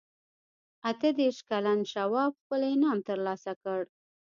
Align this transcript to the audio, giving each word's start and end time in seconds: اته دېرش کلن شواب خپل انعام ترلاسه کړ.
اته 0.89 1.09
دېرش 1.19 1.39
کلن 1.49 1.79
شواب 1.93 2.31
خپل 2.41 2.61
انعام 2.73 2.99
ترلاسه 3.09 3.53
کړ. 3.63 3.79